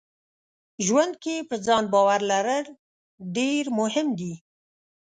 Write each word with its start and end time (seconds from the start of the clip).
ژوند 0.85 1.13
کې 1.23 1.35
په 1.49 1.55
ځان 1.65 1.83
باور 1.93 2.21
لرل 2.31 2.65
ډېر 3.37 3.63
مهم 3.79 4.07
دي. 4.19 4.33